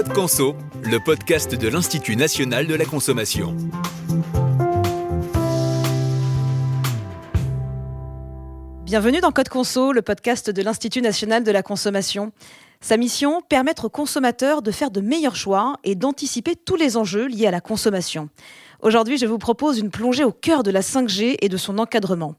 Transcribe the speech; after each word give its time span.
Code 0.00 0.14
Conso, 0.14 0.56
le 0.82 0.98
podcast 0.98 1.54
de 1.54 1.68
l'Institut 1.68 2.16
national 2.16 2.66
de 2.66 2.74
la 2.74 2.86
consommation. 2.86 3.54
Bienvenue 8.86 9.20
dans 9.20 9.30
Code 9.30 9.50
Conso, 9.50 9.92
le 9.92 10.00
podcast 10.00 10.48
de 10.48 10.62
l'Institut 10.62 11.02
national 11.02 11.44
de 11.44 11.50
la 11.50 11.62
consommation. 11.62 12.32
Sa 12.80 12.96
mission, 12.96 13.42
permettre 13.46 13.84
aux 13.84 13.90
consommateurs 13.90 14.62
de 14.62 14.70
faire 14.70 14.90
de 14.90 15.02
meilleurs 15.02 15.36
choix 15.36 15.76
et 15.84 15.96
d'anticiper 15.96 16.56
tous 16.56 16.76
les 16.76 16.96
enjeux 16.96 17.26
liés 17.26 17.48
à 17.48 17.50
la 17.50 17.60
consommation. 17.60 18.30
Aujourd'hui, 18.80 19.18
je 19.18 19.26
vous 19.26 19.36
propose 19.36 19.78
une 19.78 19.90
plongée 19.90 20.24
au 20.24 20.32
cœur 20.32 20.62
de 20.62 20.70
la 20.70 20.80
5G 20.80 21.36
et 21.42 21.50
de 21.50 21.56
son 21.58 21.76
encadrement. 21.76 22.36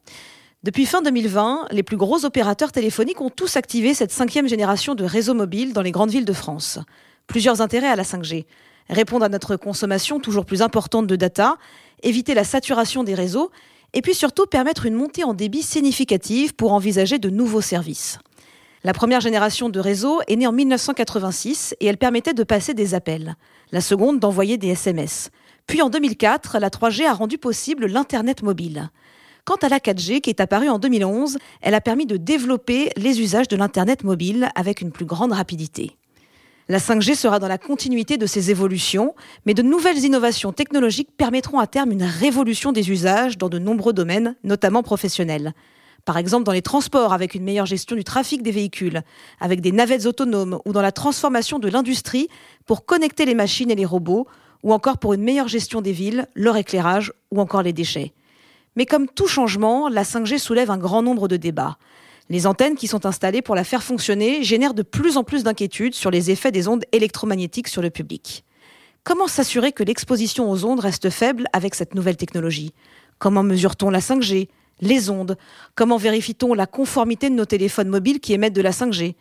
Depuis 0.63 0.87
fin 0.87 1.03
2020, 1.03 1.67
les 1.69 1.83
plus 1.83 1.97
gros 1.97 2.25
opérateurs 2.25 2.71
téléphoniques 2.71 3.21
ont 3.21 3.29
tous 3.29 3.55
activé 3.55 3.93
cette 3.93 4.11
cinquième 4.11 4.47
génération 4.47 4.95
de 4.95 5.03
réseaux 5.03 5.35
mobiles 5.35 5.73
dans 5.73 5.83
les 5.83 5.91
grandes 5.91 6.09
villes 6.09 6.25
de 6.25 6.33
France. 6.33 6.79
Plusieurs 7.31 7.61
intérêts 7.61 7.87
à 7.87 7.95
la 7.95 8.03
5G. 8.03 8.43
Répondre 8.89 9.23
à 9.23 9.29
notre 9.29 9.55
consommation 9.55 10.19
toujours 10.19 10.45
plus 10.45 10.61
importante 10.61 11.07
de 11.07 11.15
data, 11.15 11.55
éviter 12.03 12.33
la 12.33 12.43
saturation 12.43 13.05
des 13.05 13.15
réseaux, 13.15 13.51
et 13.93 14.01
puis 14.01 14.13
surtout 14.13 14.47
permettre 14.47 14.85
une 14.85 14.95
montée 14.95 15.23
en 15.23 15.33
débit 15.33 15.61
significative 15.61 16.53
pour 16.53 16.73
envisager 16.73 17.19
de 17.19 17.29
nouveaux 17.29 17.61
services. 17.61 18.19
La 18.83 18.91
première 18.91 19.21
génération 19.21 19.69
de 19.69 19.79
réseaux 19.79 20.19
est 20.27 20.35
née 20.35 20.45
en 20.45 20.51
1986 20.51 21.73
et 21.79 21.85
elle 21.85 21.95
permettait 21.95 22.33
de 22.33 22.43
passer 22.43 22.73
des 22.73 22.95
appels. 22.95 23.37
La 23.71 23.79
seconde 23.79 24.19
d'envoyer 24.19 24.57
des 24.57 24.67
SMS. 24.67 25.29
Puis 25.67 25.81
en 25.81 25.89
2004, 25.89 26.59
la 26.59 26.69
3G 26.69 27.05
a 27.05 27.13
rendu 27.13 27.37
possible 27.37 27.85
l'Internet 27.85 28.43
mobile. 28.43 28.89
Quant 29.45 29.55
à 29.61 29.69
la 29.69 29.79
4G, 29.79 30.19
qui 30.19 30.31
est 30.31 30.41
apparue 30.41 30.67
en 30.67 30.79
2011, 30.79 31.37
elle 31.61 31.75
a 31.75 31.81
permis 31.81 32.05
de 32.05 32.17
développer 32.17 32.91
les 32.97 33.21
usages 33.21 33.47
de 33.47 33.55
l'Internet 33.55 34.03
mobile 34.03 34.49
avec 34.55 34.81
une 34.81 34.91
plus 34.91 35.05
grande 35.05 35.31
rapidité. 35.31 35.95
La 36.71 36.77
5G 36.77 37.15
sera 37.15 37.39
dans 37.39 37.49
la 37.49 37.57
continuité 37.57 38.17
de 38.17 38.25
ces 38.25 38.49
évolutions, 38.49 39.13
mais 39.45 39.53
de 39.53 39.61
nouvelles 39.61 40.05
innovations 40.05 40.53
technologiques 40.53 41.09
permettront 41.17 41.59
à 41.59 41.67
terme 41.67 41.91
une 41.91 42.01
révolution 42.03 42.71
des 42.71 42.91
usages 42.91 43.37
dans 43.37 43.49
de 43.49 43.59
nombreux 43.59 43.91
domaines, 43.91 44.37
notamment 44.45 44.81
professionnels. 44.81 45.53
Par 46.05 46.15
exemple 46.15 46.45
dans 46.45 46.53
les 46.53 46.61
transports 46.61 47.11
avec 47.11 47.35
une 47.35 47.43
meilleure 47.43 47.65
gestion 47.65 47.97
du 47.97 48.05
trafic 48.05 48.41
des 48.41 48.51
véhicules, 48.51 49.01
avec 49.41 49.59
des 49.59 49.73
navettes 49.73 50.05
autonomes 50.05 50.59
ou 50.63 50.71
dans 50.71 50.81
la 50.81 50.93
transformation 50.93 51.59
de 51.59 51.67
l'industrie 51.67 52.29
pour 52.65 52.85
connecter 52.85 53.25
les 53.25 53.35
machines 53.35 53.69
et 53.69 53.75
les 53.75 53.83
robots, 53.83 54.25
ou 54.63 54.71
encore 54.71 54.97
pour 54.97 55.11
une 55.11 55.23
meilleure 55.23 55.49
gestion 55.49 55.81
des 55.81 55.91
villes, 55.91 56.25
leur 56.35 56.55
éclairage 56.55 57.11
ou 57.31 57.41
encore 57.41 57.63
les 57.63 57.73
déchets. 57.73 58.13
Mais 58.77 58.85
comme 58.85 59.09
tout 59.09 59.27
changement, 59.27 59.89
la 59.89 60.03
5G 60.03 60.37
soulève 60.37 60.71
un 60.71 60.77
grand 60.77 61.01
nombre 61.03 61.27
de 61.27 61.35
débats. 61.35 61.77
Les 62.31 62.47
antennes 62.47 62.77
qui 62.77 62.87
sont 62.87 63.05
installées 63.05 63.41
pour 63.41 63.55
la 63.55 63.65
faire 63.65 63.83
fonctionner 63.83 64.41
génèrent 64.41 64.73
de 64.73 64.83
plus 64.83 65.17
en 65.17 65.25
plus 65.25 65.43
d'inquiétudes 65.43 65.95
sur 65.95 66.09
les 66.09 66.31
effets 66.31 66.53
des 66.53 66.69
ondes 66.69 66.85
électromagnétiques 66.93 67.67
sur 67.67 67.81
le 67.81 67.89
public. 67.89 68.45
Comment 69.03 69.27
s'assurer 69.27 69.73
que 69.73 69.83
l'exposition 69.83 70.49
aux 70.49 70.63
ondes 70.63 70.79
reste 70.79 71.09
faible 71.09 71.47
avec 71.51 71.75
cette 71.75 71.93
nouvelle 71.93 72.15
technologie? 72.15 72.71
Comment 73.19 73.43
mesure-t-on 73.43 73.89
la 73.89 73.99
5G 73.99 74.47
Les 74.79 75.09
ondes? 75.09 75.37
Comment 75.75 75.97
vérifie-t-on 75.97 76.53
la 76.53 76.67
conformité 76.67 77.29
de 77.29 77.35
nos 77.35 77.43
téléphones 77.43 77.89
mobiles 77.89 78.21
qui 78.21 78.31
émettent 78.31 78.53
de 78.53 78.61
la 78.61 78.71
5G 78.71 79.15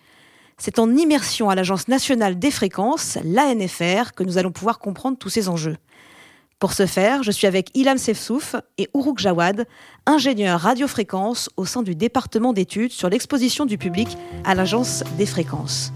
C'est 0.56 0.78
en 0.78 0.94
immersion 0.94 1.50
à 1.50 1.56
l'Agence 1.56 1.88
nationale 1.88 2.38
des 2.38 2.52
fréquences, 2.52 3.18
l'ANFR, 3.24 4.12
que 4.14 4.22
nous 4.22 4.38
allons 4.38 4.52
pouvoir 4.52 4.78
comprendre 4.78 5.18
tous 5.18 5.30
ces 5.30 5.48
enjeux. 5.48 5.78
Pour 6.60 6.74
ce 6.74 6.84
faire, 6.84 7.22
je 7.22 7.30
suis 7.30 7.46
avec 7.46 7.70
Ilham 7.74 7.96
Sefsouf 7.96 8.54
et 8.76 8.90
Ourouk 8.92 9.18
Jawad, 9.18 9.66
ingénieur 10.04 10.60
radiofréquence 10.60 11.48
au 11.56 11.64
sein 11.64 11.82
du 11.82 11.94
département 11.94 12.52
d'études 12.52 12.92
sur 12.92 13.08
l'exposition 13.08 13.64
du 13.64 13.78
public 13.78 14.08
à 14.44 14.54
l'Agence 14.54 15.02
des 15.16 15.24
fréquences. 15.24 15.90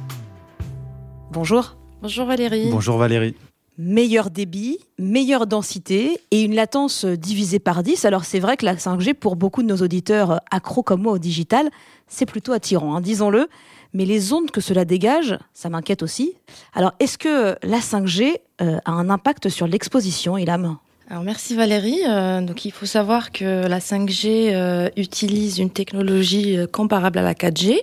Bonjour. 1.32 1.76
Bonjour 2.00 2.24
Valérie. 2.24 2.70
Bonjour 2.70 2.96
Valérie. 2.96 3.34
Meilleur 3.76 4.30
débit, 4.30 4.78
meilleure 4.98 5.46
densité 5.46 6.18
et 6.30 6.40
une 6.40 6.54
latence 6.54 7.04
divisée 7.04 7.58
par 7.58 7.82
10. 7.82 8.06
Alors 8.06 8.24
c'est 8.24 8.40
vrai 8.40 8.56
que 8.56 8.64
la 8.64 8.76
5G, 8.76 9.12
pour 9.12 9.36
beaucoup 9.36 9.62
de 9.62 9.68
nos 9.68 9.82
auditeurs 9.82 10.40
accros 10.50 10.82
comme 10.82 11.02
moi 11.02 11.12
au 11.12 11.18
digital, 11.18 11.68
c'est 12.06 12.24
plutôt 12.24 12.52
attirant, 12.52 12.96
hein, 12.96 13.02
disons-le 13.02 13.48
mais 13.94 14.04
les 14.04 14.32
ondes 14.32 14.50
que 14.50 14.60
cela 14.60 14.84
dégage, 14.84 15.38
ça 15.54 15.70
m'inquiète 15.70 16.02
aussi. 16.02 16.34
Alors, 16.74 16.92
est-ce 16.98 17.16
que 17.16 17.56
la 17.62 17.78
5G 17.78 18.34
euh, 18.60 18.78
a 18.84 18.90
un 18.90 19.08
impact 19.08 19.48
sur 19.48 19.66
l'exposition, 19.66 20.36
Ilham 20.36 20.76
alors 21.10 21.22
merci 21.22 21.54
Valérie. 21.54 22.00
Euh, 22.08 22.40
donc 22.40 22.64
il 22.64 22.72
faut 22.72 22.86
savoir 22.86 23.30
que 23.30 23.66
la 23.68 23.78
5G 23.78 24.54
euh, 24.54 24.88
utilise 24.96 25.58
une 25.58 25.68
technologie 25.68 26.56
comparable 26.72 27.18
à 27.18 27.22
la 27.22 27.34
4G, 27.34 27.76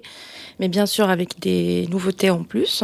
mais 0.60 0.70
bien 0.70 0.88
sûr 0.88 1.08
avec 1.08 1.40
des 1.40 1.88
nouveautés 1.92 2.32
en 2.32 2.44
plus. 2.44 2.84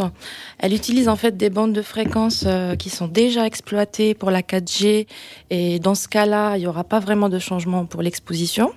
Elle 0.59 0.75
utilise 0.75 1.09
en 1.09 1.15
fait 1.15 1.37
des 1.37 1.49
bandes 1.49 1.73
de 1.73 1.81
fréquences 1.81 2.45
qui 2.77 2.91
sont 2.91 3.07
déjà 3.07 3.47
exploitées 3.47 4.13
pour 4.13 4.29
la 4.29 4.43
4G 4.43 5.07
et 5.49 5.79
dans 5.79 5.95
ce 5.95 6.07
cas-là, 6.07 6.55
il 6.55 6.59
n'y 6.59 6.67
aura 6.67 6.83
pas 6.83 6.99
vraiment 6.99 7.29
de 7.29 7.39
changement 7.39 7.87
pour 7.87 8.03
l'exposition 8.03 8.73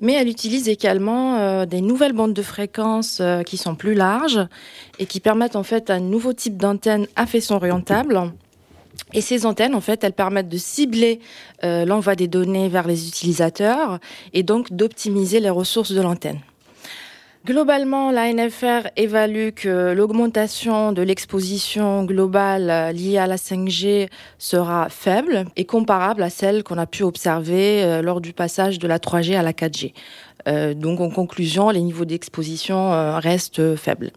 mais 0.00 0.14
elle 0.14 0.28
utilise 0.28 0.68
également 0.68 1.36
euh, 1.36 1.66
des 1.66 1.80
nouvelles 1.80 2.12
bandes 2.12 2.34
de 2.34 2.42
fréquences 2.42 3.18
euh, 3.20 3.42
qui 3.42 3.56
sont 3.56 3.74
plus 3.74 3.94
larges 3.94 4.46
et 4.98 5.06
qui 5.06 5.20
permettent 5.20 5.56
en 5.56 5.62
fait 5.62 5.90
un 5.90 6.00
nouveau 6.00 6.32
type 6.32 6.56
d'antenne 6.56 7.06
à 7.16 7.26
faisceau 7.26 7.54
orientable. 7.54 8.32
Et 9.12 9.20
ces 9.20 9.46
antennes, 9.46 9.74
en 9.74 9.80
fait, 9.80 10.02
elles 10.04 10.12
permettent 10.12 10.48
de 10.48 10.58
cibler 10.58 11.20
euh, 11.64 11.84
l'envoi 11.84 12.16
des 12.16 12.28
données 12.28 12.68
vers 12.68 12.86
les 12.86 13.08
utilisateurs 13.08 13.98
et 14.32 14.42
donc 14.42 14.72
d'optimiser 14.72 15.40
les 15.40 15.50
ressources 15.50 15.92
de 15.92 16.00
l'antenne. 16.00 16.40
Globalement, 17.46 18.10
l'ANFR 18.10 18.88
évalue 18.96 19.50
que 19.54 19.92
l'augmentation 19.92 20.90
de 20.90 21.00
l'exposition 21.00 22.02
globale 22.02 22.92
liée 22.92 23.18
à 23.18 23.28
la 23.28 23.36
5G 23.36 24.08
sera 24.36 24.88
faible 24.88 25.44
et 25.54 25.64
comparable 25.64 26.24
à 26.24 26.28
celle 26.28 26.64
qu'on 26.64 26.76
a 26.76 26.86
pu 26.86 27.04
observer 27.04 27.84
euh, 27.84 28.02
lors 28.02 28.20
du 28.20 28.32
passage 28.32 28.80
de 28.80 28.88
la 28.88 28.98
3G 28.98 29.36
à 29.36 29.44
la 29.44 29.52
4G. 29.52 29.94
Euh, 30.48 30.74
donc 30.74 31.00
en 31.00 31.08
conclusion, 31.08 31.70
les 31.70 31.82
niveaux 31.82 32.04
d'exposition 32.04 32.92
euh, 32.92 33.20
restent 33.20 33.76
faibles. 33.76 34.10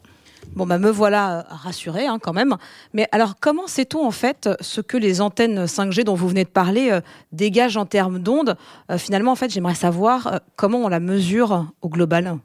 Bon, 0.56 0.66
bah, 0.66 0.80
me 0.80 0.90
voilà 0.90 1.46
rassuré 1.50 2.08
hein, 2.08 2.18
quand 2.20 2.34
même. 2.34 2.58
Mais 2.96 3.08
alors, 3.12 3.36
comment 3.40 3.68
sait-on 3.68 4.08
en 4.08 4.12
fait 4.12 4.50
ce 4.60 4.82
que 4.82 4.98
les 4.98 5.22
antennes 5.22 5.66
5G 5.66 6.04
dont 6.04 6.16
vous 6.16 6.30
venez 6.30 6.46
de 6.46 6.50
parler 6.50 6.98
dégagent 7.32 7.78
en 7.78 7.86
termes 7.86 8.18
d'ondes? 8.18 8.58
Finalement, 8.98 9.34
en 9.34 9.36
fait, 9.36 9.52
j'aimerais 9.52 9.76
savoir 9.76 10.40
comment 10.56 10.80
on 10.80 10.88
la 10.88 11.00
mesure 11.00 11.68
au 11.84 11.90
global? 11.90 12.40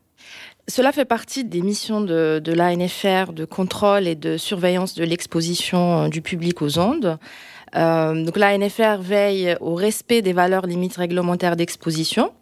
Cela 0.67 0.93
fait 0.93 1.05
partie 1.05 1.45
des 1.45 1.61
missions 1.61 2.01
de, 2.01 2.41
l'ANFR 2.47 3.33
de 3.33 3.45
contrôle 3.45 4.07
et 4.07 4.15
de 4.15 4.39
surveillance 4.39 4.95
de 4.95 5.05
l'exposition 5.05 6.05
euh, 6.05 6.09
du 6.09 6.23
public 6.23 6.63
aux 6.63 6.79
ondes. 6.79 7.19
Euh, 7.77 8.25
donc 8.25 8.39
l'ANFR 8.39 9.01
veille 9.01 9.57
au 9.61 9.75
respect 9.75 10.23
des 10.23 10.33
valeurs 10.33 10.67
limites 10.67 10.97
réglementaires 10.97 11.57
d'exposition. 11.57 12.33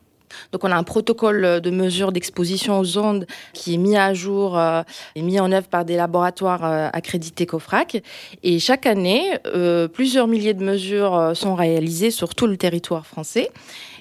Donc 0.52 0.64
on 0.64 0.70
a 0.70 0.76
un 0.76 0.82
protocole 0.82 1.60
de 1.60 1.70
mesure 1.70 2.12
d'exposition 2.12 2.78
aux 2.78 2.98
ondes 2.98 3.26
qui 3.52 3.74
est 3.74 3.78
mis 3.78 3.96
à 3.96 4.14
jour 4.14 4.58
euh, 4.58 4.82
et 5.14 5.22
mis 5.22 5.40
en 5.40 5.52
œuvre 5.52 5.68
par 5.68 5.84
des 5.84 5.96
laboratoires 5.96 6.64
euh, 6.64 6.88
accrédités 6.92 7.46
COFRAC. 7.46 8.02
Et 8.42 8.58
chaque 8.58 8.86
année, 8.86 9.22
euh, 9.46 9.88
plusieurs 9.88 10.28
milliers 10.28 10.54
de 10.54 10.64
mesures 10.64 11.32
sont 11.34 11.54
réalisées 11.54 12.10
sur 12.10 12.34
tout 12.34 12.46
le 12.46 12.56
territoire 12.56 13.06
français. 13.06 13.50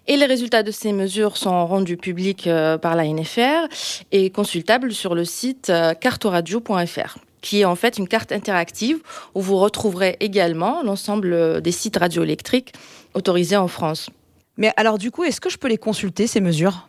Et 0.08 0.18
les 0.18 0.26
résultats 0.26 0.64
de 0.64 0.72
ces 0.72 0.94
mesures 0.94 1.38
sont 1.38 1.66
rendus 1.68 1.98
publics 1.98 2.48
euh, 2.48 2.78
par 2.78 2.96
la 2.96 3.06
NFR 3.06 3.68
et 4.12 4.30
consultables 4.30 4.94
sur 4.94 5.14
le 5.14 5.26
site 5.26 5.70
euh, 5.70 5.94
cartoradio.fr 5.94 7.18
qui 7.42 7.62
est 7.62 7.66
en 7.66 7.76
fait 7.76 7.98
une 7.98 8.08
carte 8.08 8.32
interactive 8.32 9.00
où 9.34 9.42
vous 9.42 9.58
retrouverez 9.58 10.16
également 10.20 10.84
l'ensemble 10.84 11.34
euh, 11.34 11.60
des 11.60 11.72
sites 11.72 11.98
radioélectriques 11.98 12.74
autorisés 13.14 13.58
en 13.58 13.68
France. 13.68 14.10
Mais 14.58 14.72
alors 14.78 14.98
du 14.98 15.12
coup, 15.12 15.24
est-ce 15.24 15.42
que 15.42 15.50
je 15.50 15.58
peux 15.58 15.68
les 15.68 15.78
consulter, 15.78 16.28
ces 16.28 16.42
mesures? 16.42 16.88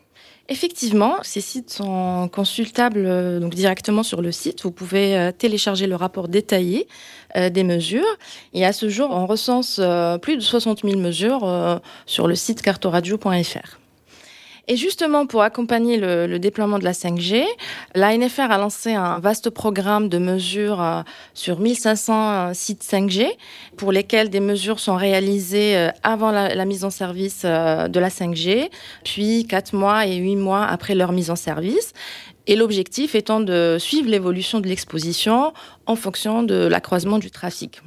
Effectivement, 0.52 1.16
ces 1.22 1.40
sites 1.40 1.70
sont 1.70 2.28
consultables 2.30 3.06
euh, 3.06 3.40
donc 3.40 3.54
directement 3.54 4.02
sur 4.02 4.20
le 4.20 4.32
site. 4.32 4.64
Vous 4.64 4.70
pouvez 4.70 5.16
euh, 5.16 5.32
télécharger 5.32 5.86
le 5.86 5.96
rapport 5.96 6.28
détaillé 6.28 6.88
euh, 7.36 7.48
des 7.48 7.64
mesures. 7.64 8.18
Et 8.52 8.66
à 8.66 8.74
ce 8.74 8.90
jour, 8.90 9.08
on 9.10 9.26
recense 9.26 9.80
plus 10.20 10.36
de 10.36 10.42
60 10.42 10.82
000 10.82 11.00
mesures 11.00 11.80
sur 12.04 12.28
le 12.28 12.34
site 12.34 12.60
cartoradio.fr. 12.60 13.81
Et 14.68 14.76
justement, 14.76 15.26
pour 15.26 15.42
accompagner 15.42 15.96
le, 15.96 16.38
déploiement 16.38 16.78
de 16.78 16.84
la 16.84 16.92
5G, 16.92 17.44
la 17.96 18.16
NFR 18.16 18.42
a 18.42 18.58
lancé 18.58 18.94
un 18.94 19.18
vaste 19.18 19.50
programme 19.50 20.08
de 20.08 20.18
mesures 20.18 20.80
euh, 20.80 21.02
sur 21.34 21.58
1500 21.58 22.32
euh, 22.32 22.50
sites 22.54 22.84
5G, 22.84 23.26
pour 23.76 23.90
lesquels 23.90 24.30
des 24.30 24.38
mesures 24.38 24.78
sont 24.78 24.94
réalisées 24.94 25.76
euh, 25.76 25.90
avant 26.04 26.30
la, 26.30 26.64
mise 26.64 26.84
en 26.84 26.90
service 26.90 27.42
de 27.42 28.00
la 28.00 28.08
5G, 28.08 28.70
puis 29.02 29.46
4 29.48 29.74
mois 29.74 30.06
et 30.06 30.16
8 30.16 30.36
mois 30.36 30.64
après 30.64 30.94
leur 30.94 31.10
mise 31.10 31.30
en 31.30 31.36
service. 31.36 31.92
Et 32.46 32.54
l'objectif 32.54 33.16
étant 33.16 33.40
de 33.40 33.78
suivre 33.80 34.08
l'évolution 34.08 34.60
de 34.60 34.68
l'exposition 34.68 35.52
en 35.86 35.96
fonction 35.96 36.44
de 36.44 36.54
l'accroissement 36.54 37.18
du 37.18 37.32
trafic. 37.32 37.80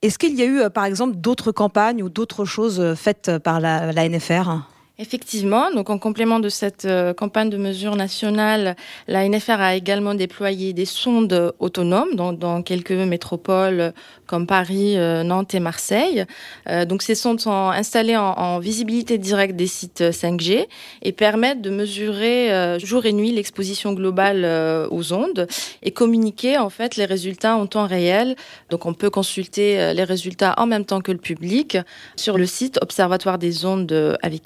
Est-ce 0.00 0.18
qu'il 0.18 0.34
y 0.34 0.42
a 0.42 0.46
eu, 0.46 0.70
par 0.70 0.86
exemple, 0.86 1.16
d'autres 1.16 1.52
campagnes 1.52 2.02
ou 2.02 2.08
d'autres 2.08 2.44
choses 2.46 2.94
faites 2.94 3.38
par 3.38 3.60
la, 3.60 3.92
la 3.92 4.08
NFR 4.08 4.75
Effectivement, 4.98 5.70
donc 5.72 5.90
en 5.90 5.98
complément 5.98 6.40
de 6.40 6.48
cette 6.48 6.86
euh, 6.86 7.12
campagne 7.12 7.50
de 7.50 7.58
mesure 7.58 7.96
nationale, 7.96 8.76
la 9.08 9.28
NFR 9.28 9.60
a 9.60 9.74
également 9.74 10.14
déployé 10.14 10.72
des 10.72 10.86
sondes 10.86 11.52
autonomes 11.58 12.14
dans, 12.14 12.62
quelques 12.62 12.92
métropoles 12.92 13.92
comme 14.24 14.46
Paris, 14.46 14.96
euh, 14.96 15.22
Nantes 15.22 15.54
et 15.54 15.60
Marseille. 15.60 16.24
Euh, 16.70 16.86
donc 16.86 17.02
ces 17.02 17.14
sondes 17.14 17.40
sont 17.40 17.68
installées 17.68 18.16
en, 18.16 18.32
en, 18.38 18.58
visibilité 18.58 19.18
directe 19.18 19.54
des 19.54 19.66
sites 19.66 20.00
5G 20.00 20.66
et 21.02 21.12
permettent 21.12 21.60
de 21.60 21.68
mesurer 21.68 22.78
jour 22.78 23.04
et 23.04 23.12
nuit 23.12 23.32
l'exposition 23.32 23.92
globale 23.92 24.46
aux 24.90 25.12
ondes 25.12 25.46
et 25.82 25.90
communiquer 25.90 26.56
en 26.56 26.70
fait 26.70 26.96
les 26.96 27.04
résultats 27.04 27.56
en 27.56 27.66
temps 27.66 27.86
réel. 27.86 28.34
Donc 28.70 28.86
on 28.86 28.94
peut 28.94 29.10
consulter 29.10 29.92
les 29.92 30.04
résultats 30.04 30.54
en 30.56 30.66
même 30.66 30.86
temps 30.86 31.02
que 31.02 31.12
le 31.12 31.18
public 31.18 31.76
sur 32.16 32.38
le 32.38 32.46
site 32.46 32.78
Observatoire 32.80 33.36
des 33.36 33.66
ondes 33.66 34.16
avec 34.22 34.42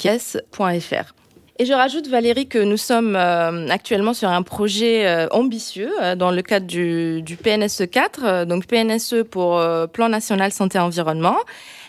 Et 1.60 1.66
je 1.66 1.74
rajoute, 1.74 2.06
Valérie, 2.06 2.48
que 2.48 2.58
nous 2.58 2.78
sommes 2.78 3.14
euh, 3.16 3.68
actuellement 3.68 4.14
sur 4.14 4.30
un 4.30 4.40
projet 4.40 5.06
euh, 5.06 5.28
ambitieux 5.30 5.90
euh, 6.00 6.16
dans 6.16 6.30
le 6.30 6.40
cadre 6.40 6.66
du, 6.66 7.20
du, 7.20 7.36
PNSE 7.36 7.82
4, 7.92 8.46
donc 8.46 8.66
PNSE 8.66 9.24
pour 9.30 9.62
Plan 9.92 10.08
National 10.08 10.52
Santé 10.52 10.78
Environnement, 10.78 11.36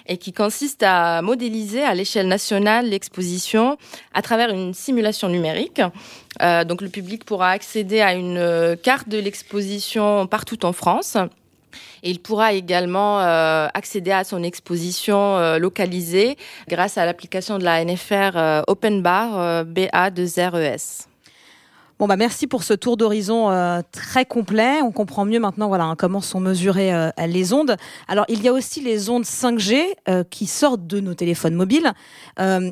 et 0.08 0.18
qui 0.18 0.34
consiste 0.34 0.84
à 0.84 1.22
modéliser 1.22 1.84
à 1.84 1.94
l'échelle 1.94 2.28
nationale 2.28 2.90
l'exposition 2.90 3.78
à 4.14 4.22
travers 4.22 4.50
une 4.50 4.74
simulation 4.74 5.30
numérique. 5.30 5.82
donc 6.42 6.82
le 6.82 6.90
public 6.90 7.24
pourra 7.24 7.52
accéder 7.52 8.02
à 8.02 8.14
une 8.14 8.76
carte 8.84 9.08
de 9.08 9.20
l'exposition 9.20 10.28
partout 10.28 10.66
en 10.66 10.74
France 10.74 11.16
et 12.04 12.12
il 12.12 12.20
pourra 12.20 12.54
également 12.54 13.20
euh, 13.20 13.68
accéder 13.74 14.12
à 14.12 14.24
son 14.24 14.44
exposition 14.44 15.38
euh, 15.38 15.60
localisée 15.60 16.38
grâce 16.68 16.98
à 16.98 17.06
l'application 17.06 17.58
de 17.58 17.64
la 17.64 17.84
NFR 17.84 18.36
euh, 18.36 18.62
Open 18.68 19.02
Bar 19.02 19.66
BA2RES. 19.66 21.08
Bon 22.00 22.08
bah 22.08 22.16
merci 22.18 22.48
pour 22.48 22.64
ce 22.64 22.74
tour 22.74 22.98
d'horizon 22.98 23.52
très 23.92 24.26
complet. 24.26 24.82
On 24.82 24.92
comprend 24.92 25.24
mieux 25.24 25.40
maintenant 25.40 25.68
voilà 25.68 25.84
hein, 25.84 25.96
comment 25.96 26.20
sont 26.20 26.40
mesurées 26.40 26.92
les 27.28 27.54
ondes. 27.54 27.76
Alors 28.08 28.26
il 28.28 28.42
y 28.42 28.48
a 28.48 28.54
aussi 28.54 28.82
les 28.82 29.12
ondes 29.12 29.24
5G 29.24 30.26
qui 30.32 30.48
sortent 30.48 30.88
de 30.88 31.00
nos 31.00 31.14
téléphones 31.14 31.54
mobiles. 31.54 31.94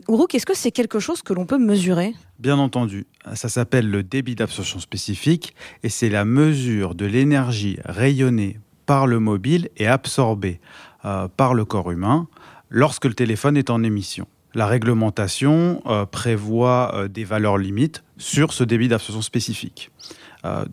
Ourouk, 0.07 0.33
est-ce 0.33 0.47
que 0.47 0.57
c'est 0.57 0.71
quelque 0.71 0.99
chose 0.99 1.21
que 1.21 1.33
l'on 1.33 1.45
peut 1.45 1.59
mesurer? 1.59 2.15
Bien 2.39 2.57
entendu, 2.57 3.05
ça 3.35 3.49
s'appelle 3.49 3.87
le 3.91 4.01
débit 4.01 4.33
d'absorption 4.33 4.79
spécifique 4.79 5.53
et 5.83 5.89
c'est 5.89 6.09
la 6.09 6.25
mesure 6.25 6.95
de 6.95 7.05
l'énergie 7.05 7.77
rayonnée 7.85 8.57
par 8.89 9.05
le 9.05 9.19
mobile 9.19 9.69
et 9.77 9.85
absorbé 9.85 10.59
euh, 11.05 11.27
par 11.27 11.53
le 11.53 11.63
corps 11.63 11.91
humain 11.91 12.27
lorsque 12.71 13.05
le 13.05 13.13
téléphone 13.13 13.55
est 13.55 13.69
en 13.69 13.83
émission. 13.83 14.25
La 14.55 14.65
réglementation 14.65 15.83
euh, 15.85 16.07
prévoit 16.07 16.95
euh, 16.95 17.07
des 17.07 17.23
valeurs 17.23 17.59
limites 17.59 18.03
sur 18.17 18.51
ce 18.51 18.63
débit 18.63 18.87
d'absorption 18.87 19.21
spécifique. 19.21 19.91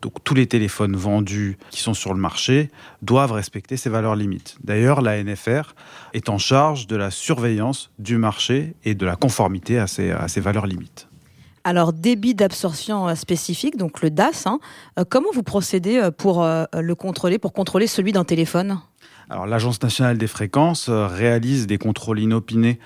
donc 0.00 0.14
tous 0.24 0.32
les 0.32 0.46
téléphones 0.46 0.96
vendus 0.96 1.58
qui 1.70 1.82
sont 1.82 1.92
sur 1.92 2.14
le 2.14 2.20
marché 2.20 2.70
doivent 3.02 3.32
respecter 3.32 3.76
ces 3.76 3.90
valeurs 3.90 4.16
limites. 4.16 4.56
D'ailleurs, 4.64 5.02
la 5.02 5.22
NFR 5.22 5.74
est 6.14 6.30
en 6.30 6.38
charge 6.38 6.86
de 6.86 6.96
la 6.96 7.10
surveillance 7.10 7.90
du 7.98 8.16
marché 8.16 8.76
et 8.84 8.94
de 8.94 9.04
la 9.04 9.16
conformité 9.16 9.78
à 9.78 9.86
ces, 9.86 10.10
à 10.10 10.28
ces 10.28 10.40
valeurs 10.40 10.66
limites. 10.66 11.05
Alors, 11.68 11.92
débit 11.92 12.36
d'absorption 12.36 13.08
euh, 13.08 13.16
spécifique, 13.16 13.76
donc 13.76 14.00
le 14.00 14.08
DAS, 14.08 14.46
hein. 14.46 14.60
euh, 15.00 15.04
comment 15.04 15.30
vous 15.34 15.42
procédez 15.42 15.96
euh, 15.96 16.12
pour 16.12 16.46
le 16.46 16.94
contrôler, 16.94 17.40
pour 17.40 17.52
contrôler 17.52 17.88
celui 17.88 18.12
d'un 18.12 18.22
téléphone? 18.22 18.78
Alors, 19.28 19.48
l'Agence 19.48 19.82
nationale 19.82 20.16
des 20.16 20.28
fréquences 20.28 20.88
réalise 20.88 21.66
des 21.66 21.76
contrôles 21.76 22.20
inopinés 22.20 22.78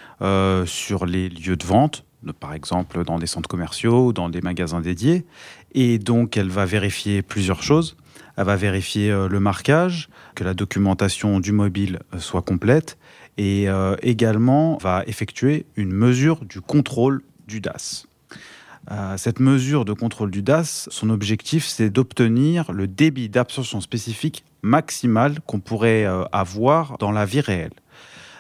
sur 0.65 1.05
les 1.05 1.29
lieux 1.29 1.57
de 1.57 1.67
vente, 1.67 2.07
par 2.41 2.55
exemple 2.55 3.05
dans 3.05 3.19
des 3.19 3.27
centres 3.27 3.51
commerciaux 3.51 4.07
ou 4.07 4.13
dans 4.15 4.31
des 4.31 4.41
magasins 4.41 4.81
dédiés. 4.81 5.27
Et 5.73 5.99
donc, 5.99 6.39
elle 6.39 6.49
va 6.49 6.65
vérifier 6.65 7.21
plusieurs 7.21 7.63
choses. 7.63 7.99
Elle 8.39 8.47
va 8.47 8.57
vérifier 8.57 9.11
le 9.11 9.41
marquage, 9.41 10.09
que 10.35 10.43
la 10.43 10.55
documentation 10.55 11.39
du 11.41 11.53
mobile 11.53 11.99
soit 12.19 12.43
complète, 12.43 12.97
et 13.37 13.67
également 14.01 14.79
va 14.79 15.05
effectuer 15.07 15.67
une 15.77 15.93
mesure 15.93 16.47
du 16.47 16.63
contrôle 16.63 17.21
du 17.47 17.61
DAS. 17.61 18.07
Euh, 18.91 19.17
cette 19.17 19.41
mesure 19.41 19.85
de 19.85 19.93
contrôle 19.93 20.31
du 20.31 20.43
DAS, 20.43 20.89
son 20.91 21.11
objectif, 21.11 21.67
c'est 21.67 21.91
d'obtenir 21.91 22.73
le 22.73 22.87
débit 22.87 23.29
d'absorption 23.29 23.81
spécifique 23.81 24.45
maximal 24.63 25.41
qu'on 25.47 25.61
pourrait 25.61 26.05
euh, 26.05 26.25
avoir 26.33 26.99
dans 26.99 27.13
la 27.13 27.25
vie 27.25 27.41
réelle. 27.41 27.73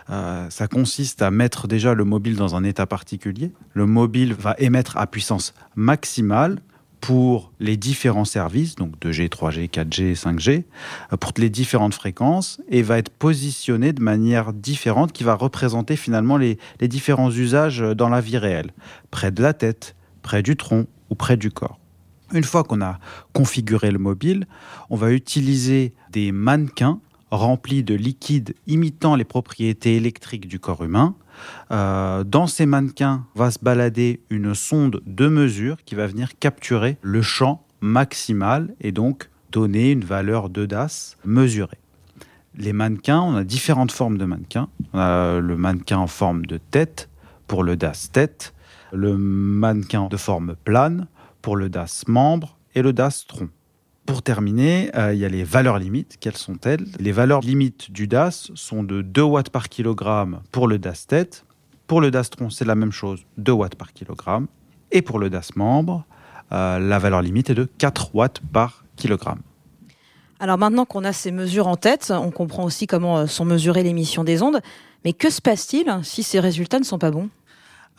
Euh, 0.08 0.50
ça 0.50 0.66
consiste 0.66 1.22
à 1.22 1.30
mettre 1.30 1.68
déjà 1.68 1.94
le 1.94 2.04
mobile 2.04 2.36
dans 2.36 2.56
un 2.56 2.64
état 2.64 2.86
particulier. 2.86 3.52
Le 3.74 3.86
mobile 3.86 4.34
va 4.34 4.56
émettre 4.58 4.96
à 4.96 5.06
puissance 5.06 5.54
maximale 5.76 6.58
pour 7.00 7.52
les 7.60 7.76
différents 7.76 8.24
services, 8.24 8.74
donc 8.74 8.98
2G, 9.00 9.28
3G, 9.28 9.70
4G, 9.70 10.14
5G, 10.14 10.64
pour 11.18 11.32
les 11.38 11.48
différentes 11.48 11.94
fréquences, 11.94 12.60
et 12.68 12.82
va 12.82 12.98
être 12.98 13.08
positionné 13.08 13.94
de 13.94 14.02
manière 14.02 14.52
différente 14.52 15.12
qui 15.12 15.24
va 15.24 15.34
représenter 15.34 15.96
finalement 15.96 16.36
les 16.36 16.58
différents 16.82 17.30
usages 17.30 17.80
dans 17.80 18.10
la 18.10 18.20
vie 18.20 18.36
réelle. 18.36 18.72
Près 19.10 19.30
de 19.30 19.42
la 19.42 19.54
tête, 19.54 19.94
près 20.22 20.42
du 20.42 20.56
tronc 20.56 20.86
ou 21.10 21.14
près 21.14 21.36
du 21.36 21.50
corps. 21.50 21.78
Une 22.32 22.44
fois 22.44 22.62
qu'on 22.62 22.80
a 22.80 22.98
configuré 23.32 23.90
le 23.90 23.98
mobile, 23.98 24.46
on 24.88 24.96
va 24.96 25.10
utiliser 25.12 25.94
des 26.10 26.30
mannequins 26.30 27.00
remplis 27.30 27.82
de 27.82 27.94
liquide 27.94 28.54
imitant 28.66 29.14
les 29.16 29.24
propriétés 29.24 29.96
électriques 29.96 30.48
du 30.48 30.58
corps 30.58 30.84
humain. 30.84 31.14
Euh, 31.70 32.24
dans 32.24 32.46
ces 32.46 32.66
mannequins 32.66 33.24
va 33.34 33.50
se 33.50 33.58
balader 33.60 34.20
une 34.30 34.54
sonde 34.54 35.00
de 35.06 35.28
mesure 35.28 35.76
qui 35.84 35.94
va 35.94 36.06
venir 36.06 36.38
capturer 36.38 36.98
le 37.02 37.22
champ 37.22 37.64
maximal 37.80 38.74
et 38.80 38.92
donc 38.92 39.30
donner 39.52 39.90
une 39.92 40.04
valeur 40.04 40.50
de 40.50 40.66
DAS 40.66 41.16
mesurée. 41.24 41.78
Les 42.56 42.72
mannequins, 42.72 43.20
on 43.20 43.36
a 43.36 43.44
différentes 43.44 43.92
formes 43.92 44.18
de 44.18 44.24
mannequins. 44.24 44.68
On 44.92 44.98
a 44.98 45.40
le 45.40 45.56
mannequin 45.56 45.98
en 45.98 46.08
forme 46.08 46.46
de 46.46 46.58
tête 46.58 47.08
pour 47.46 47.62
le 47.62 47.76
DAS 47.76 48.10
tête, 48.12 48.54
le 48.92 49.16
mannequin 49.16 50.08
de 50.08 50.16
forme 50.16 50.56
plane 50.64 51.06
pour 51.42 51.56
le 51.56 51.68
DAS 51.68 52.04
membre 52.06 52.58
et 52.74 52.82
le 52.82 52.92
DAS 52.92 53.24
tronc. 53.26 53.48
Pour 54.06 54.22
terminer, 54.22 54.90
euh, 54.96 55.14
il 55.14 55.20
y 55.20 55.24
a 55.24 55.28
les 55.28 55.44
valeurs 55.44 55.78
limites. 55.78 56.16
Quelles 56.20 56.36
sont-elles? 56.36 56.84
Les 56.98 57.12
valeurs 57.12 57.40
limites 57.40 57.90
du 57.92 58.06
DAS 58.06 58.50
sont 58.54 58.82
de 58.82 59.02
2 59.02 59.22
watts 59.22 59.50
par 59.50 59.68
kilogramme 59.68 60.40
pour 60.50 60.66
le 60.66 60.78
DAS 60.78 61.06
tête. 61.06 61.44
Pour 61.86 62.00
le 62.00 62.10
DAS 62.10 62.30
tronc, 62.30 62.50
c'est 62.50 62.64
la 62.64 62.74
même 62.74 62.92
chose, 62.92 63.24
2 63.38 63.52
watts 63.52 63.76
par 63.76 63.92
kilogramme. 63.92 64.46
Et 64.90 65.02
pour 65.02 65.18
le 65.18 65.30
DAS 65.30 65.50
membre, 65.54 66.04
euh, 66.52 66.78
la 66.78 66.98
valeur 66.98 67.22
limite 67.22 67.50
est 67.50 67.54
de 67.54 67.68
4 67.78 68.14
watts 68.14 68.40
par 68.52 68.84
kilogramme. 68.96 69.40
Alors 70.40 70.56
maintenant 70.56 70.86
qu'on 70.86 71.04
a 71.04 71.12
ces 71.12 71.30
mesures 71.30 71.68
en 71.68 71.76
tête, 71.76 72.12
on 72.14 72.30
comprend 72.30 72.64
aussi 72.64 72.86
comment 72.86 73.18
euh, 73.18 73.26
sont 73.26 73.44
mesurées 73.44 73.82
l'émission 73.82 74.24
des 74.24 74.42
ondes. 74.42 74.60
Mais 75.04 75.12
que 75.12 75.30
se 75.30 75.40
passe-t-il 75.40 75.86
si 76.02 76.22
ces 76.22 76.40
résultats 76.40 76.78
ne 76.78 76.84
sont 76.84 76.98
pas 76.98 77.10
bons? 77.10 77.28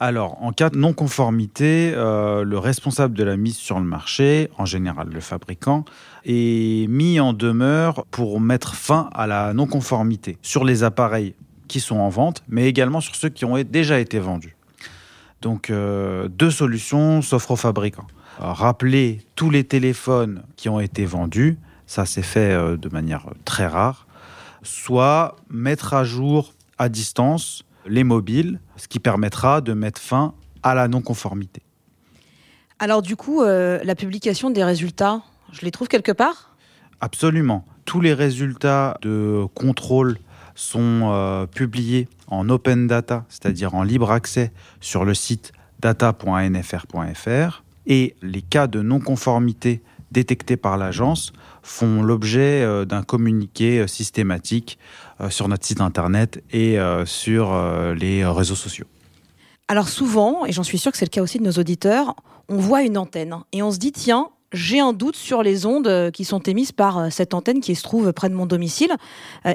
Alors, 0.01 0.41
en 0.41 0.51
cas 0.51 0.71
de 0.71 0.77
non-conformité, 0.79 1.93
euh, 1.95 2.43
le 2.43 2.57
responsable 2.57 3.15
de 3.15 3.23
la 3.23 3.37
mise 3.37 3.55
sur 3.55 3.77
le 3.79 3.85
marché, 3.85 4.49
en 4.57 4.65
général 4.65 5.09
le 5.09 5.19
fabricant, 5.19 5.85
est 6.25 6.89
mis 6.89 7.19
en 7.19 7.33
demeure 7.33 8.03
pour 8.09 8.41
mettre 8.41 8.73
fin 8.73 9.11
à 9.13 9.27
la 9.27 9.53
non-conformité 9.53 10.39
sur 10.41 10.65
les 10.65 10.83
appareils 10.83 11.35
qui 11.67 11.79
sont 11.79 11.97
en 11.97 12.09
vente, 12.09 12.41
mais 12.49 12.67
également 12.67 12.99
sur 12.99 13.13
ceux 13.13 13.29
qui 13.29 13.45
ont 13.45 13.61
déjà 13.61 13.99
été 13.99 14.17
vendus. 14.17 14.55
Donc, 15.43 15.69
euh, 15.69 16.27
deux 16.29 16.49
solutions 16.49 17.21
s'offrent 17.21 17.51
aux 17.51 17.55
fabricants. 17.55 18.07
rappeler 18.39 19.19
tous 19.35 19.51
les 19.51 19.65
téléphones 19.65 20.41
qui 20.55 20.67
ont 20.67 20.79
été 20.79 21.05
vendus, 21.05 21.59
ça 21.85 22.07
s'est 22.07 22.23
fait 22.23 22.53
euh, 22.53 22.75
de 22.75 22.89
manière 22.89 23.27
très 23.45 23.67
rare, 23.67 24.07
soit 24.63 25.35
mettre 25.51 25.93
à 25.93 26.03
jour 26.03 26.55
à 26.79 26.89
distance 26.89 27.65
les 27.87 28.03
mobiles, 28.03 28.59
ce 28.77 28.87
qui 28.87 28.99
permettra 28.99 29.61
de 29.61 29.73
mettre 29.73 30.01
fin 30.01 30.33
à 30.63 30.75
la 30.75 30.87
non-conformité. 30.87 31.61
Alors 32.79 33.01
du 33.01 33.15
coup, 33.15 33.41
euh, 33.43 33.79
la 33.83 33.95
publication 33.95 34.49
des 34.49 34.63
résultats, 34.63 35.21
je 35.51 35.61
les 35.61 35.71
trouve 35.71 35.87
quelque 35.87 36.11
part? 36.11 36.55
Absolument. 36.99 37.65
Tous 37.85 38.01
les 38.01 38.13
résultats 38.13 38.97
de 39.01 39.45
contrôle 39.53 40.17
sont 40.55 41.09
euh, 41.11 41.45
publiés 41.45 42.07
en 42.27 42.49
open 42.49 42.87
data, 42.87 43.25
c'est-à-dire 43.29 43.75
en 43.75 43.83
libre 43.83 44.11
accès 44.11 44.51
sur 44.79 45.05
le 45.05 45.13
site 45.13 45.51
data.nfr.fr 45.79 47.63
et 47.87 48.15
les 48.21 48.41
cas 48.41 48.67
de 48.67 48.81
non-conformité 48.81 49.81
détectés 50.11 50.57
par 50.57 50.77
l'agence 50.77 51.33
font 51.63 52.01
l'objet 52.01 52.63
euh, 52.63 52.85
d'un 52.85 53.03
communiqué 53.03 53.87
systématique 53.87 54.77
sur 55.29 55.47
notre 55.47 55.65
site 55.65 55.81
internet 55.81 56.43
et 56.51 56.79
euh, 56.79 57.05
sur 57.05 57.53
euh, 57.53 57.93
les 57.93 58.25
réseaux 58.25 58.55
sociaux. 58.55 58.85
Alors 59.67 59.89
souvent, 59.89 60.45
et 60.45 60.51
j'en 60.51 60.63
suis 60.63 60.77
sûr 60.77 60.91
que 60.91 60.97
c'est 60.97 61.05
le 61.05 61.09
cas 61.09 61.21
aussi 61.21 61.39
de 61.39 61.43
nos 61.43 61.53
auditeurs, 61.53 62.15
on 62.49 62.57
voit 62.57 62.83
une 62.83 62.97
antenne 62.97 63.35
et 63.53 63.63
on 63.63 63.71
se 63.71 63.77
dit 63.77 63.91
tiens, 63.91 64.29
j'ai 64.51 64.79
un 64.81 64.91
doute 64.91 65.15
sur 65.15 65.43
les 65.43 65.65
ondes 65.65 66.11
qui 66.11 66.25
sont 66.25 66.39
émises 66.39 66.73
par 66.73 67.09
cette 67.11 67.33
antenne 67.33 67.61
qui 67.61 67.75
se 67.75 67.83
trouve 67.83 68.11
près 68.11 68.27
de 68.27 68.33
mon 68.33 68.45
domicile. 68.45 68.93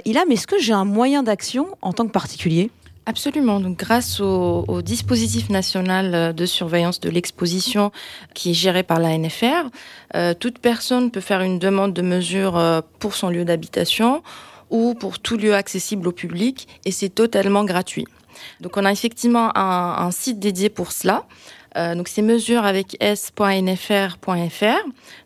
Il 0.07 0.17
a, 0.17 0.25
mais 0.27 0.35
est-ce 0.35 0.47
que 0.47 0.59
j'ai 0.59 0.73
un 0.73 0.87
moyen 0.87 1.23
d'action 1.23 1.67
en 1.83 1.93
tant 1.93 2.07
que 2.07 2.13
particulier? 2.13 2.71
Absolument. 3.09 3.61
Donc, 3.61 3.79
grâce 3.79 4.19
au, 4.21 4.83
dispositif 4.83 5.49
national 5.49 6.35
de 6.35 6.47
surveillance 6.47 6.99
de 6.99 7.09
l'exposition 7.09 7.93
qui 8.35 8.51
est 8.51 8.55
géré 8.55 8.83
par 8.83 8.99
la 8.99 9.17
NFR, 9.17 9.71
euh, 10.17 10.35
toute 10.35 10.59
personne 10.59 11.13
peut 11.13 11.21
faire 11.21 11.41
une 11.41 11.61
demande 11.61 11.93
de 11.93 12.03
mesure 12.03 12.57
euh, 12.57 12.81
pour 12.99 13.15
son 13.15 13.31
lieu 13.31 13.45
d'habitation 13.45 14.25
ou 14.71 14.95
pour 14.95 15.19
tout 15.19 15.37
lieu 15.37 15.55
accessible 15.55 16.09
au 16.09 16.13
public 16.13 16.69
et 16.85 16.91
c'est 16.91 17.09
totalement 17.09 17.65
gratuit. 17.65 18.07
Donc, 18.61 18.77
on 18.77 18.85
a 18.85 18.93
effectivement 18.93 19.57
un, 19.57 20.11
site 20.11 20.39
dédié 20.39 20.69
pour 20.69 20.93
cela. 20.93 21.25
Euh, 21.77 21.95
donc, 21.95 22.09
c'est 22.09 22.23
mesures 22.23 22.65
avec 22.65 22.97
s.nfr.fr. 23.01 24.29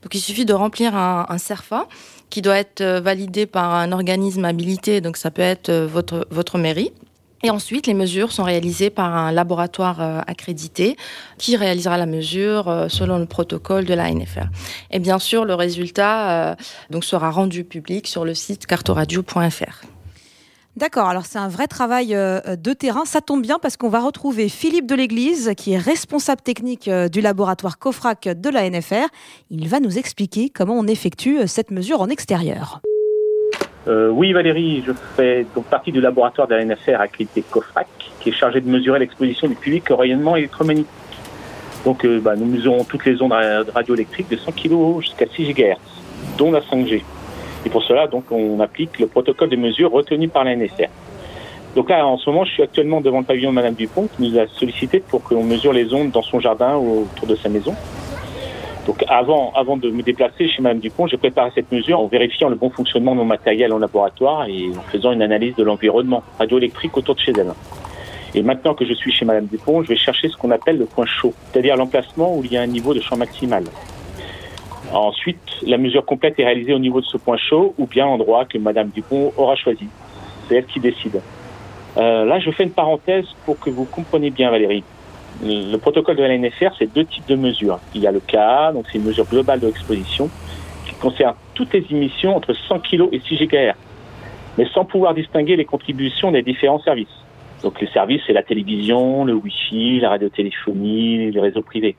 Donc, 0.03 0.15
il 0.15 0.21
suffit 0.21 0.45
de 0.45 0.53
remplir 0.53 0.95
un, 0.95 1.27
un 1.29 1.87
qui 2.29 2.43
doit 2.43 2.59
être 2.59 2.83
validé 3.01 3.47
par 3.47 3.75
un 3.75 3.91
organisme 3.91 4.45
habilité. 4.45 5.01
Donc, 5.01 5.17
ça 5.17 5.31
peut 5.31 5.43
être 5.43 5.73
votre, 5.73 6.27
votre 6.31 6.59
mairie. 6.59 6.93
Et 7.43 7.51
ensuite, 7.51 7.87
les 7.87 7.95
mesures 7.95 8.33
sont 8.33 8.43
réalisées 8.43 8.91
par 8.91 9.17
un 9.17 9.33
laboratoire 9.33 10.03
euh, 10.03 10.21
accrédité 10.27 10.97
qui 11.39 11.57
réalisera 11.57 11.97
la 11.97 12.07
mesure 12.07 12.69
euh, 12.69 12.89
selon 12.89 13.19
le 13.19 13.25
protocole 13.25 13.87
de 13.87 13.95
la 13.95 14.11
NFR. 14.13 14.47
Et 14.91 14.99
bien 14.99 15.19
sûr, 15.19 15.47
le 15.47 15.55
résultat 15.55 16.51
euh, 16.51 16.55
donc 16.91 17.05
sera 17.05 17.31
rendu 17.31 17.65
public 17.65 18.07
sur 18.07 18.27
le 18.27 18.35
site 18.35 18.67
cartoradio.fr. 18.67 19.85
D'accord, 20.77 21.09
alors 21.09 21.27
c'est 21.27 21.39
un 21.39 21.49
vrai 21.49 21.67
travail 21.67 22.11
de 22.11 22.73
terrain. 22.73 23.05
Ça 23.05 23.21
tombe 23.21 23.43
bien 23.43 23.59
parce 23.61 23.77
qu'on 23.77 23.89
va 23.89 24.01
retrouver 24.01 24.49
Philippe 24.49 24.87
de 24.87 24.95
l'Église, 24.95 25.53
qui 25.57 25.73
est 25.73 25.79
responsable 25.79 26.41
technique 26.43 26.89
du 26.89 27.21
laboratoire 27.21 27.79
COFRAC 27.79 28.29
de 28.29 28.49
la 28.49 28.71
NFR. 28.71 29.09
Il 29.51 29.69
va 29.69 29.81
nous 29.81 29.99
expliquer 29.99 30.49
comment 30.49 30.79
on 30.79 30.87
effectue 30.87 31.47
cette 31.49 31.73
mesure 31.73 32.01
en 32.01 32.09
extérieur. 32.09 32.81
Euh, 33.89 34.11
oui, 34.11 34.33
Valérie, 34.33 34.83
je 34.87 34.93
fais 35.17 35.47
donc 35.55 35.65
partie 35.65 35.91
du 35.91 36.01
laboratoire 36.01 36.47
de 36.47 36.55
la 36.55 36.65
NFR 36.65 37.01
accrédité 37.01 37.43
COFRAC, 37.51 37.87
qui 38.21 38.29
est 38.29 38.33
chargé 38.33 38.61
de 38.61 38.69
mesurer 38.69 38.99
l'exposition 38.99 39.49
du 39.49 39.55
public 39.55 39.91
au 39.91 39.97
rayonnement 39.97 40.37
électromagnétique. 40.37 40.91
Donc, 41.85 42.05
euh, 42.05 42.21
bah, 42.21 42.37
nous 42.37 42.45
mesurons 42.45 42.85
toutes 42.85 43.07
les 43.07 43.23
ondes 43.23 43.33
radioélectriques 43.33 44.29
de 44.29 44.37
100 44.37 44.53
kg 44.53 45.01
jusqu'à 45.01 45.27
6 45.27 45.55
GHz, 45.55 45.77
dont 46.37 46.53
la 46.53 46.61
5G. 46.61 47.03
Et 47.65 47.71
pour 47.71 47.83
cela, 47.83 48.07
donc, 48.07 48.31
on 48.31 48.61
applique 48.61 48.99
le 48.99 49.07
protocole 49.07 49.49
de 49.49 49.57
mesure 49.57 49.91
retenu 49.91 50.29
par 50.29 50.45
la 50.45 50.57
NFR. 50.57 50.89
Donc 51.75 51.89
là, 51.89 52.07
en 52.07 52.19
ce 52.19 52.29
moment, 52.29 52.45
je 52.45 52.51
suis 52.51 52.63
actuellement 52.63 53.01
devant 53.01 53.21
le 53.21 53.25
pavillon 53.25 53.51
de 53.51 53.55
Madame 53.55 53.75
Dupont, 53.75 54.09
qui 54.15 54.29
nous 54.29 54.39
a 54.39 54.47
sollicité 54.47 55.01
pour 55.01 55.23
qu'on 55.23 55.45
mesure 55.45 55.73
les 55.73 55.95
ondes 55.95 56.11
dans 56.11 56.23
son 56.23 56.41
jardin 56.41 56.77
ou 56.77 57.03
autour 57.03 57.29
de 57.29 57.37
sa 57.37 57.49
maison. 57.49 57.75
Donc 58.91 59.05
avant, 59.07 59.77
de 59.77 59.89
me 59.89 60.03
déplacer 60.03 60.49
chez 60.49 60.61
Mme 60.61 60.81
Dupont, 60.81 61.07
j'ai 61.07 61.17
préparé 61.17 61.53
cette 61.55 61.71
mesure 61.71 62.01
en 62.01 62.09
vérifiant 62.09 62.49
le 62.49 62.57
bon 62.57 62.71
fonctionnement 62.71 63.13
de 63.13 63.19
mon 63.19 63.25
matériel 63.25 63.73
en 63.73 63.79
laboratoire 63.79 64.49
et 64.49 64.69
en 64.77 64.83
faisant 64.91 65.13
une 65.13 65.23
analyse 65.23 65.55
de 65.55 65.63
l'environnement 65.63 66.25
radioélectrique 66.41 66.97
autour 66.97 67.15
de 67.15 67.21
chez 67.21 67.31
elle. 67.39 67.53
Et 68.35 68.43
maintenant 68.43 68.75
que 68.75 68.85
je 68.85 68.93
suis 68.93 69.13
chez 69.13 69.25
Mme 69.25 69.47
Dupont, 69.47 69.85
je 69.85 69.91
vais 69.91 69.97
chercher 69.97 70.29
ce 70.29 70.37
qu'on 70.37 70.51
appelle 70.51 70.77
le 70.77 70.87
point 70.87 71.07
chaud, 71.07 71.33
c'est-à-dire 71.53 71.77
l'emplacement 71.77 72.37
où 72.37 72.43
il 72.43 72.51
y 72.51 72.57
a 72.57 72.63
un 72.63 72.67
niveau 72.67 72.93
de 72.93 73.01
champ 73.01 73.17
maximal. 73.17 73.63
Ensuite, 74.93 75.39
la 75.63 75.79
mesure 75.79 76.05
complète 76.05 76.41
est 76.41 76.45
réalisée 76.45 76.75
au 76.75 76.81
niveau 76.81 77.01
de 77.01 77.07
ce 77.07 77.17
point 77.17 77.37
chaud 77.37 77.77
ou 77.79 77.87
bien 77.87 78.09
endroit 78.09 78.45
que 78.45 78.59
Mme 78.59 78.89
Dupont 78.89 79.33
aura 79.37 79.55
choisi. 79.55 79.87
C'est 80.49 80.57
elle 80.57 80.67
qui 80.67 80.81
décide. 80.81 81.21
Euh, 81.97 82.25
là, 82.25 82.41
je 82.41 82.51
fais 82.51 82.65
une 82.65 82.73
parenthèse 82.73 83.27
pour 83.47 83.57
que 83.61 83.71
vous 83.71 83.85
compreniez 83.85 84.31
bien, 84.31 84.51
Valérie. 84.51 84.83
Le 85.43 85.77
protocole 85.77 86.17
de 86.17 86.23
la 86.23 86.51
c'est 86.79 86.93
deux 86.93 87.05
types 87.05 87.27
de 87.27 87.37
mesures. 87.37 87.79
Il 87.95 88.03
y 88.03 88.07
a 88.07 88.13
le 88.13 88.21
KA, 88.21 88.73
donc 88.73 88.87
c'est 88.91 88.99
une 88.99 89.05
mesure 89.05 89.25
globale 89.25 89.61
de 89.61 89.67
l'exposition, 89.67 90.29
qui 90.87 90.95
concerne 90.95 91.35
toutes 91.55 91.73
les 91.73 91.85
émissions 91.91 92.37
entre 92.37 92.53
100 92.53 92.81
kg 92.81 93.09
et 93.13 93.21
6 93.21 93.47
GHz, 93.47 93.75
mais 94.59 94.67
sans 94.75 94.85
pouvoir 94.85 95.15
distinguer 95.15 95.57
les 95.57 95.65
contributions 95.65 96.31
des 96.31 96.43
différents 96.43 96.81
services. 96.81 97.09
Donc 97.63 97.81
les 97.81 97.87
services, 97.89 98.23
c'est 98.27 98.33
la 98.33 98.43
télévision, 98.43 99.25
le 99.25 99.35
Wi-Fi, 99.35 100.01
la 100.01 100.11
radiotéléphonie, 100.11 101.31
les 101.31 101.41
réseaux 101.41 101.63
privés. 101.63 101.97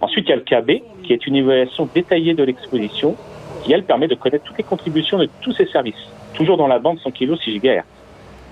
Ensuite, 0.00 0.26
il 0.26 0.30
y 0.30 0.32
a 0.32 0.36
le 0.36 0.42
KB, 0.42 0.82
qui 1.02 1.12
est 1.12 1.26
une 1.26 1.36
évaluation 1.36 1.88
détaillée 1.92 2.34
de 2.34 2.42
l'exposition, 2.42 3.16
qui, 3.62 3.72
elle, 3.72 3.84
permet 3.84 4.08
de 4.08 4.14
connaître 4.14 4.44
toutes 4.44 4.58
les 4.58 4.64
contributions 4.64 5.18
de 5.18 5.28
tous 5.40 5.52
ces 5.52 5.66
services, 5.66 6.08
toujours 6.34 6.56
dans 6.56 6.66
la 6.66 6.78
bande 6.78 6.98
100 6.98 7.10
kg 7.12 7.36
6 7.36 7.58
GHz. 7.58 7.82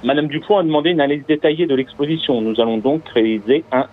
Madame 0.05 0.27
Dupont 0.27 0.59
a 0.59 0.63
demandé 0.65 0.91
une 0.91 1.01
analyse 1.01 1.25
détaillée 1.27 1.67
de 1.67 1.75
l'exposition. 1.77 2.41
Nous 2.41 2.61
allons 2.61 2.79
donc 2.79 3.09
réaliser 3.11 3.65
un 3.71 3.87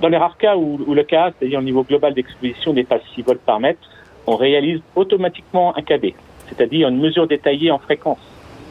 Dans 0.00 0.08
les 0.08 0.16
rares 0.16 0.36
cas 0.36 0.56
où, 0.56 0.78
le 0.92 1.02
KA, 1.02 1.32
c'est-à-dire 1.38 1.60
le 1.60 1.64
niveau 1.64 1.82
global 1.82 2.14
d'exposition, 2.14 2.72
dépasse 2.72 3.02
6 3.14 3.22
volts 3.22 3.40
par 3.40 3.60
mètre, 3.60 3.80
on 4.26 4.36
réalise 4.36 4.80
automatiquement 4.96 5.76
un 5.76 5.82
KB, 5.82 6.14
c'est-à-dire 6.48 6.88
une 6.88 6.98
mesure 6.98 7.26
détaillée 7.26 7.70
en 7.70 7.78
fréquence. 7.78 8.20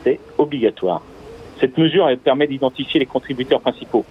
C'est 0.04 0.20
obligatoire. 0.38 1.02
Cette 1.60 1.78
mesure 1.78 2.10
permet 2.24 2.48
d'identifier 2.48 3.00
les 3.00 3.06
contributeurs 3.06 3.60
principaux. 3.60 4.06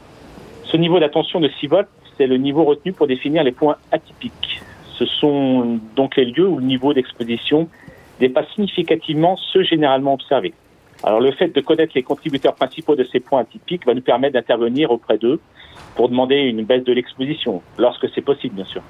Ce 0.65 0.77
niveau 0.77 1.01
d'attention 1.01 1.41
de 1.41 1.49
6 1.49 1.67
volts, 1.67 1.89
c'est 2.17 2.27
le 2.27 2.37
niveau 2.37 2.65
retenu 2.65 2.93
pour 2.93 3.07
définir 3.07 3.43
les 3.43 3.53
points 3.53 3.77
atypiques. 3.91 4.61
Ce 4.99 5.07
sont 5.07 5.79
donc 5.97 6.17
les 6.17 6.27
lieux 6.27 6.49
où 6.49 6.59
le 6.59 6.65
niveau 6.65 6.93
d'exposition 6.93 7.69
dépasse 8.21 8.49
significativement 8.55 9.37
ceux 9.37 9.63
généralement 9.63 10.15
observés. 10.15 10.53
Alors 11.05 11.21
le 11.21 11.31
fait 11.33 11.49
de 11.49 11.61
connaître 11.61 11.93
les 11.95 12.03
contributeurs 12.03 12.55
principaux 12.55 12.97
de 12.97 13.05
ces 13.05 13.21
points 13.21 13.41
atypiques 13.41 13.87
va 13.87 13.95
nous 13.95 14.03
permettre 14.03 14.35
d'intervenir 14.35 14.91
auprès 14.91 15.19
d'eux 15.19 15.41
pour 15.95 16.09
demander 16.09 16.37
une 16.37 16.65
baisse 16.65 16.85
de 16.85 16.93
l'exposition, 16.93 17.63
lorsque 17.79 18.09
c'est 18.15 18.21
possible 18.21 18.57
bien 18.57 18.65
sûr. 18.65 18.83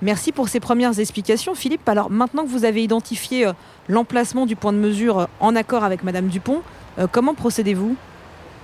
Merci 0.00 0.32
pour 0.32 0.48
ces 0.48 0.58
premières 0.58 0.98
explications, 0.98 1.54
Philippe. 1.54 1.88
Alors 1.88 2.10
maintenant 2.10 2.42
que 2.42 2.48
vous 2.48 2.64
avez 2.64 2.82
identifié 2.82 3.46
euh, 3.46 3.52
l'emplacement 3.88 4.46
du 4.46 4.56
point 4.56 4.72
de 4.72 4.78
mesure 4.78 5.20
euh, 5.20 5.24
en 5.38 5.54
accord 5.54 5.84
avec 5.84 6.02
Madame 6.02 6.26
Dupont, 6.26 6.62
euh, 6.98 7.06
comment 7.10 7.34
procédez-vous? 7.34 7.96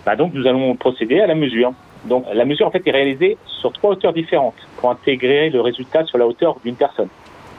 Bah 0.04 0.16
Donc 0.16 0.34
nous 0.34 0.48
allons 0.48 0.74
procéder 0.74 1.20
à 1.20 1.28
la 1.28 1.36
mesure. 1.36 1.72
Donc 2.06 2.24
la 2.32 2.44
mesure 2.44 2.66
en 2.66 2.72
fait 2.72 2.84
est 2.84 2.90
réalisée 2.90 3.38
sur 3.46 3.72
trois 3.72 3.90
hauteurs 3.90 4.12
différentes 4.12 4.56
pour 4.78 4.90
intégrer 4.90 5.48
le 5.50 5.60
résultat 5.60 6.04
sur 6.06 6.18
la 6.18 6.26
hauteur 6.26 6.56
d'une 6.64 6.74
personne. 6.74 7.08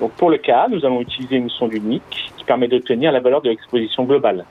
Donc 0.01 0.12
pour 0.12 0.29
le 0.29 0.38
cas, 0.38 0.67
nous 0.69 0.86
allons 0.86 1.00
utiliser 1.00 1.38
une 1.38 1.50
sonde 1.50 1.74
unique 1.74 2.31
qui 2.38 2.43
permet 2.43 2.67
d'obtenir 2.67 3.13
la 3.13 3.22
valeur 3.22 3.41
de 3.41 3.50
l'exposition 3.50 4.03
globale. 4.03 4.43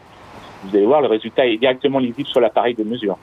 Vous 0.64 0.76
allez 0.76 0.86
voir, 0.86 1.00
le 1.00 1.08
résultat 1.08 1.46
est 1.46 1.56
directement 1.56 1.98
lisible 1.98 2.28
sur 2.28 2.40
l'appareil 2.40 2.74
de 2.74 2.84
mesure. 2.84 3.18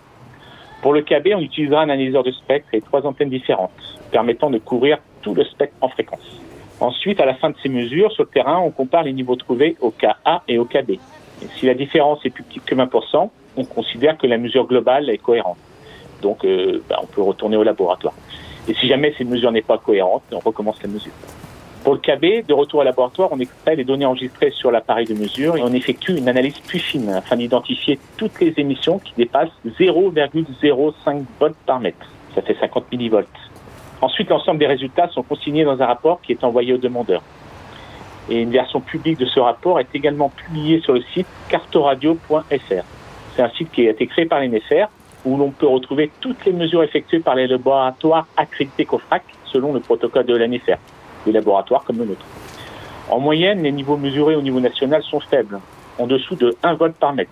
Pour 0.82 0.94
le 0.94 1.02
KB, 1.02 1.34
on 1.36 1.40
utilisera 1.40 1.82
un 1.82 1.90
analyseur 1.90 2.24
de 2.24 2.32
spectre 2.32 2.70
et 2.74 2.82
trois 2.82 3.06
antennes 3.06 3.30
différentes, 3.30 3.72
permettant 4.12 4.50
de 4.50 4.60
couvrir 4.60 5.00
tout 5.22 5.34
le 5.34 5.44
spectre 5.44 5.76
en 5.82 5.90
fréquence. 5.90 6.42
Ensuite, 6.80 7.20
à 7.20 7.26
la 7.26 7.36
fin 7.36 7.50
de 7.50 7.56
ces 7.64 7.70
mesures, 7.70 8.12
sur 8.12 8.24
le 8.24 8.30
terrain, 8.30 8.60
on 8.60 8.72
compare 8.72 9.04
les 9.04 9.14
niveaux 9.14 9.36
trouvés 9.36 9.78
au 9.82 9.92
KA 9.92 10.44
et 10.48 10.58
au 10.58 10.66
KB. 10.66 11.00
Si 11.58 11.66
la 11.66 11.74
différence 11.74 12.26
est 12.26 12.30
plus 12.30 12.44
petite 12.44 12.66
que 12.66 12.76
20%, 12.76 13.30
on 13.58 13.66
considère 13.66 14.18
que 14.18 14.28
la 14.28 14.38
mesure 14.38 14.68
globale 14.68 15.10
est 15.10 15.18
cohérente. 15.18 15.58
Donc, 16.22 16.44
euh, 16.46 16.84
bah, 16.90 17.00
on 17.02 17.06
peut 17.06 17.22
retourner 17.22 17.58
au 17.58 17.64
laboratoire. 17.64 18.14
Et 18.68 18.74
si 18.74 18.88
jamais 18.88 19.14
cette 19.18 19.28
mesure 19.28 19.52
n'est 19.52 19.62
pas 19.62 19.78
cohérente, 19.78 20.24
on 20.32 20.40
recommence 20.40 20.82
la 20.82 20.90
mesure. 20.90 21.14
Pour 21.86 21.94
le 21.94 22.00
KB, 22.00 22.44
de 22.48 22.54
retour 22.56 22.80
au 22.80 22.84
laboratoire, 22.84 23.30
on 23.32 23.40
extrait 23.40 23.76
les 23.76 23.84
données 23.84 24.08
enregistrées 24.08 24.50
sur 24.50 24.72
l'appareil 24.72 25.06
de 25.06 25.14
mesure 25.14 25.56
et 25.56 25.62
on 25.62 25.72
effectue 25.72 26.18
une 26.18 26.28
analyse 26.28 26.58
plus 26.58 26.80
fine 26.80 27.12
afin 27.12 27.36
d'identifier 27.36 28.00
toutes 28.18 28.42
les 28.42 28.56
émissions 28.58 28.98
qui 28.98 29.14
dépassent 29.16 29.56
0,05 29.68 31.26
volts 31.40 31.56
par 31.68 31.80
mètre. 31.80 32.08
Ça 32.34 32.42
fait 32.42 32.58
50 32.60 32.92
millivolts. 32.92 33.28
Ensuite, 34.02 34.32
l'ensemble 34.32 34.58
des 34.58 34.66
résultats 34.66 35.10
sont 35.10 35.22
consignés 35.22 35.64
dans 35.64 35.80
un 35.80 35.86
rapport 35.86 36.22
qui 36.24 36.32
est 36.32 36.44
envoyé 36.44 36.74
au 36.74 36.78
demandeur. 36.78 37.22
Et 38.30 38.42
une 38.42 38.50
version 38.50 38.82
publique 38.82 39.20
de 39.20 39.28
ce 39.28 39.40
rapport 39.40 39.80
est 39.80 39.94
également 39.94 40.30
publiée 40.30 40.82
sur 40.82 40.94
le 40.94 41.04
site 41.14 41.28
cartoradio.fr. 41.50 42.84
C'est 43.36 43.42
un 43.44 43.50
site 43.50 43.72
qui 43.72 43.86
a 43.86 43.92
été 43.92 44.08
créé 44.08 44.26
par 44.26 44.40
l'NFR 44.40 44.88
où 45.24 45.38
l'on 45.38 45.52
peut 45.52 45.68
retrouver 45.68 46.10
toutes 46.20 46.46
les 46.46 46.54
mesures 46.54 46.82
effectuées 46.82 47.20
par 47.20 47.36
les 47.36 47.46
laboratoires 47.46 48.26
accrédités 48.38 48.86
COFRAC 48.86 49.22
selon 49.46 49.72
le 49.72 49.82
protocole 49.82 50.26
de 50.26 50.36
l'NFR 50.36 50.80
des 51.26 51.32
laboratoires 51.32 51.84
comme 51.84 51.98
le 51.98 52.06
nôtre. 52.06 52.26
En 53.10 53.20
moyenne, 53.20 53.62
les 53.62 53.72
niveaux 53.72 53.98
mesurés 53.98 54.36
au 54.36 54.42
niveau 54.42 54.60
national 54.60 55.04
sont 55.04 55.20
faibles, 55.20 55.60
en 56.00 56.08
dessous 56.08 56.36
de 56.36 56.56
1 56.64 56.74
volt 56.76 56.96
par 56.96 57.14
mètre, 57.14 57.32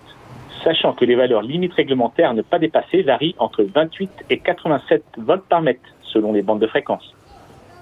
sachant 0.62 0.92
que 0.92 1.04
les 1.04 1.14
valeurs 1.14 1.42
limites 1.42 1.74
réglementaires 1.74 2.34
ne 2.34 2.42
pas 2.42 2.58
dépasser 2.58 3.02
varient 3.02 3.34
entre 3.38 3.64
28 3.64 4.10
et 4.30 4.38
87 4.38 5.02
volts 5.18 5.44
par 5.48 5.62
mètre 5.62 5.82
selon 6.02 6.32
les 6.32 6.42
bandes 6.42 6.60
de 6.60 6.66
fréquence. 6.66 7.14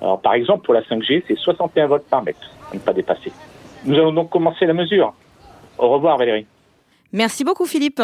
Alors, 0.00 0.20
par 0.20 0.34
exemple, 0.34 0.64
pour 0.64 0.74
la 0.74 0.82
5G, 0.82 1.22
c'est 1.28 1.36
61 1.36 1.86
volts 1.86 2.06
par 2.08 2.22
mètre 2.22 2.50
à 2.70 2.74
ne 2.74 2.80
pas 2.80 2.92
dépasser. 2.92 3.30
Nous 3.84 3.94
allons 3.94 4.12
donc 4.12 4.30
commencer 4.30 4.66
la 4.66 4.74
mesure. 4.74 5.14
Au 5.78 5.88
revoir, 5.88 6.16
Valérie. 6.16 6.46
Merci 7.12 7.44
beaucoup, 7.44 7.66
Philippe. 7.66 8.00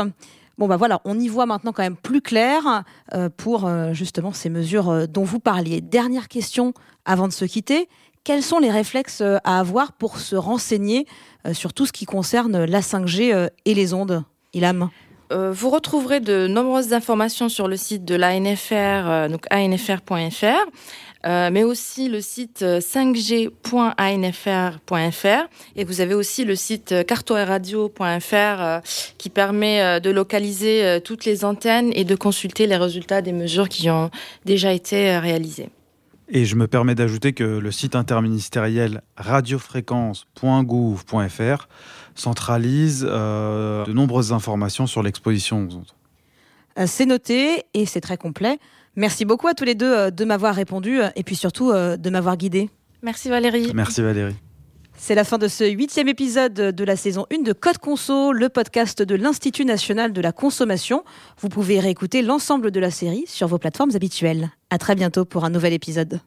Bon, 0.58 0.66
bah 0.66 0.76
voilà, 0.76 1.00
on 1.04 1.18
y 1.20 1.28
voit 1.28 1.46
maintenant 1.46 1.72
quand 1.72 1.84
même 1.84 1.96
plus 1.96 2.20
clair 2.20 2.82
euh, 3.14 3.28
pour 3.28 3.64
euh, 3.64 3.92
justement 3.92 4.32
ces 4.32 4.50
mesures 4.50 4.90
euh, 4.90 5.06
dont 5.06 5.22
vous 5.22 5.38
parliez. 5.38 5.80
Dernière 5.80 6.26
question 6.26 6.74
avant 7.04 7.28
de 7.28 7.32
se 7.32 7.44
quitter. 7.44 7.88
Quels 8.24 8.42
sont 8.42 8.58
les 8.58 8.70
réflexes 8.70 9.22
à 9.22 9.60
avoir 9.60 9.92
pour 9.92 10.18
se 10.18 10.36
renseigner 10.36 11.06
sur 11.52 11.72
tout 11.72 11.86
ce 11.86 11.92
qui 11.92 12.04
concerne 12.04 12.64
la 12.64 12.80
5G 12.80 13.48
et 13.64 13.74
les 13.74 13.94
ondes 13.94 14.22
Ilham? 14.52 14.90
Euh, 15.30 15.52
vous 15.52 15.70
retrouverez 15.70 16.20
de 16.20 16.46
nombreuses 16.46 16.92
informations 16.92 17.48
sur 17.48 17.68
le 17.68 17.76
site 17.76 18.04
de 18.04 18.14
l'ANFR, 18.14 19.30
donc 19.30 19.46
anfr.fr. 19.50 20.68
Euh, 21.26 21.50
mais 21.52 21.64
aussi 21.64 22.08
le 22.08 22.20
site 22.20 22.62
5g.anfr.fr 22.62 25.48
et 25.74 25.84
vous 25.84 26.00
avez 26.00 26.14
aussi 26.14 26.44
le 26.44 26.54
site 26.54 26.94
cartoradio.fr 27.06 28.32
euh, 28.32 28.78
qui 29.18 29.28
permet 29.28 30.00
de 30.00 30.10
localiser 30.10 31.00
toutes 31.04 31.24
les 31.24 31.44
antennes 31.44 31.90
et 31.94 32.04
de 32.04 32.14
consulter 32.14 32.68
les 32.68 32.76
résultats 32.76 33.20
des 33.20 33.32
mesures 33.32 33.68
qui 33.68 33.90
ont 33.90 34.12
déjà 34.44 34.72
été 34.72 35.18
réalisées. 35.18 35.70
Et 36.30 36.44
je 36.44 36.56
me 36.56 36.68
permets 36.68 36.94
d'ajouter 36.94 37.32
que 37.32 37.42
le 37.42 37.72
site 37.72 37.96
interministériel 37.96 39.00
radiofréquence.gouv.fr 39.16 41.68
centralise 42.20 43.06
euh, 43.08 43.84
de 43.84 43.92
nombreuses 43.92 44.32
informations 44.32 44.86
sur 44.86 45.02
l'exposition 45.02 45.58
aux 45.68 45.74
ondes. 45.74 45.92
Euh, 46.78 46.84
c'est 46.86 47.06
noté 47.06 47.64
et 47.74 47.86
c'est 47.86 48.00
très 48.00 48.16
complet. 48.16 48.58
Merci 48.96 49.24
beaucoup 49.24 49.48
à 49.48 49.54
tous 49.54 49.64
les 49.64 49.74
deux 49.74 49.92
euh, 49.92 50.10
de 50.10 50.24
m'avoir 50.24 50.54
répondu 50.54 51.00
et 51.16 51.22
puis 51.22 51.36
surtout 51.36 51.72
de 51.72 52.10
m'avoir 52.10 52.36
guidé. 52.36 52.70
Merci 53.02 53.28
Valérie. 53.28 53.70
Merci 53.74 54.02
Valérie. 54.02 54.36
C'est 55.00 55.14
la 55.14 55.22
fin 55.22 55.38
de 55.38 55.46
ce 55.46 55.62
huitième 55.62 56.08
épisode 56.08 56.52
de 56.52 56.84
la 56.84 56.96
saison 56.96 57.24
1 57.32 57.42
de 57.42 57.52
Code 57.52 57.78
Conso, 57.78 58.32
le 58.32 58.48
podcast 58.48 59.00
de 59.00 59.14
l'Institut 59.14 59.64
national 59.64 60.12
de 60.12 60.20
la 60.20 60.32
consommation. 60.32 61.04
Vous 61.40 61.48
pouvez 61.48 61.78
réécouter 61.78 62.20
l'ensemble 62.20 62.72
de 62.72 62.80
la 62.80 62.90
série 62.90 63.24
sur 63.28 63.46
vos 63.46 63.58
plateformes 63.58 63.92
habituelles. 63.94 64.50
À 64.70 64.78
très 64.78 64.96
bientôt 64.96 65.24
pour 65.24 65.44
un 65.44 65.50
nouvel 65.50 65.72
épisode. 65.72 66.20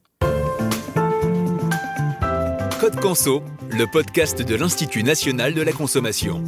Code 2.81 2.99
Conso, 2.99 3.43
le 3.69 3.85
podcast 3.85 4.41
de 4.41 4.55
l'Institut 4.55 5.03
national 5.03 5.53
de 5.53 5.61
la 5.61 5.71
consommation. 5.71 6.43